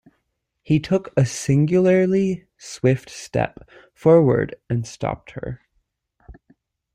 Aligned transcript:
He 0.63 0.79
took 0.79 1.13
a 1.15 1.27
singularly 1.27 2.47
swift 2.57 3.07
step 3.07 3.69
forward 3.93 4.55
and 4.67 4.87
stopped 4.87 5.33
her. 5.33 5.61